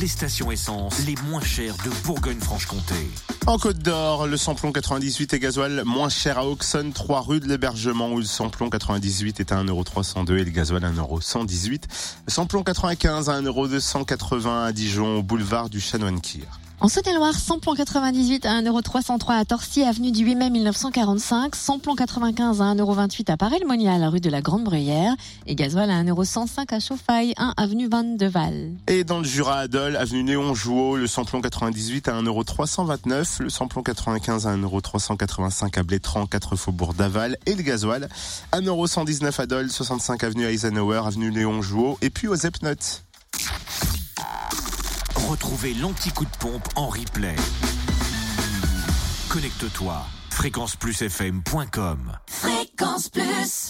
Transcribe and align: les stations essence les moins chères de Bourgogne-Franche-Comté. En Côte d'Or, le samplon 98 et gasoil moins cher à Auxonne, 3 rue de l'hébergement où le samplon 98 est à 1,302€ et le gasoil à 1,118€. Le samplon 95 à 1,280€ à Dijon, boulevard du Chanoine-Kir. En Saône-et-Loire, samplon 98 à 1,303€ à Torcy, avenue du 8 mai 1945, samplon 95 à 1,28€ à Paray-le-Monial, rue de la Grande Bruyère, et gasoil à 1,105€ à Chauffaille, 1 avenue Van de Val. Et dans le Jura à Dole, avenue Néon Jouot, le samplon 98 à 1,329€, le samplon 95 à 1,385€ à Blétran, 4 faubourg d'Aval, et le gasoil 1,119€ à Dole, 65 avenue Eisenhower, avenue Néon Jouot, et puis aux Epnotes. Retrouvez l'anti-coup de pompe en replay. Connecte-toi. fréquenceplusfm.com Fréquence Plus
les 0.00 0.08
stations 0.08 0.50
essence 0.50 1.04
les 1.04 1.14
moins 1.28 1.42
chères 1.42 1.76
de 1.84 1.90
Bourgogne-Franche-Comté. 2.06 2.94
En 3.50 3.58
Côte 3.58 3.78
d'Or, 3.78 4.28
le 4.28 4.36
samplon 4.36 4.70
98 4.70 5.34
et 5.34 5.40
gasoil 5.40 5.82
moins 5.84 6.08
cher 6.08 6.38
à 6.38 6.46
Auxonne, 6.46 6.92
3 6.92 7.20
rue 7.22 7.40
de 7.40 7.48
l'hébergement 7.48 8.12
où 8.12 8.18
le 8.18 8.24
samplon 8.24 8.70
98 8.70 9.40
est 9.40 9.50
à 9.50 9.60
1,302€ 9.64 10.38
et 10.38 10.44
le 10.44 10.52
gasoil 10.52 10.84
à 10.84 10.90
1,118€. 10.92 11.82
Le 12.26 12.32
samplon 12.32 12.62
95 12.62 13.28
à 13.28 13.40
1,280€ 13.40 14.66
à 14.66 14.70
Dijon, 14.70 15.18
boulevard 15.18 15.68
du 15.68 15.80
Chanoine-Kir. 15.80 16.60
En 16.82 16.88
Saône-et-Loire, 16.88 17.34
samplon 17.34 17.74
98 17.74 18.46
à 18.46 18.62
1,303€ 18.62 19.38
à 19.38 19.44
Torcy, 19.44 19.82
avenue 19.82 20.12
du 20.12 20.24
8 20.24 20.34
mai 20.34 20.48
1945, 20.48 21.54
samplon 21.54 21.94
95 21.94 22.62
à 22.62 22.74
1,28€ 22.74 23.30
à 23.30 23.36
Paray-le-Monial, 23.36 24.02
rue 24.04 24.20
de 24.20 24.30
la 24.30 24.40
Grande 24.40 24.64
Bruyère, 24.64 25.14
et 25.46 25.54
gasoil 25.54 25.90
à 25.90 26.02
1,105€ 26.02 26.74
à 26.74 26.80
Chauffaille, 26.80 27.34
1 27.36 27.52
avenue 27.58 27.86
Van 27.86 28.02
de 28.02 28.24
Val. 28.24 28.70
Et 28.88 29.04
dans 29.04 29.18
le 29.18 29.24
Jura 29.24 29.58
à 29.58 29.68
Dole, 29.68 29.94
avenue 29.94 30.22
Néon 30.22 30.54
Jouot, 30.54 30.96
le 30.96 31.06
samplon 31.06 31.42
98 31.42 32.08
à 32.08 32.22
1,329€, 32.22 33.39
le 33.40 33.50
samplon 33.50 33.82
95 33.82 34.46
à 34.46 34.56
1,385€ 34.56 35.78
à 35.78 35.82
Blétran, 35.82 36.26
4 36.26 36.56
faubourg 36.56 36.94
d'Aval, 36.94 37.36
et 37.46 37.54
le 37.54 37.62
gasoil 37.62 38.08
1,119€ 38.52 39.40
à 39.40 39.46
Dole, 39.46 39.70
65 39.70 40.24
avenue 40.24 40.44
Eisenhower, 40.44 41.02
avenue 41.06 41.30
Néon 41.32 41.62
Jouot, 41.62 41.98
et 42.02 42.10
puis 42.10 42.28
aux 42.28 42.34
Epnotes. 42.34 43.04
Retrouvez 45.28 45.74
l'anti-coup 45.74 46.24
de 46.24 46.36
pompe 46.38 46.68
en 46.76 46.88
replay. 46.88 47.36
Connecte-toi. 49.28 50.04
fréquenceplusfm.com 50.30 52.12
Fréquence 52.26 53.08
Plus 53.08 53.68